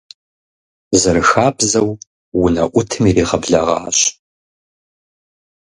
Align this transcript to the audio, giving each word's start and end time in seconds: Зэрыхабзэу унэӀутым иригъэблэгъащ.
Зэрыхабзэу 1.01 1.89
унэӀутым 2.43 3.03
иригъэблэгъащ. 3.09 3.99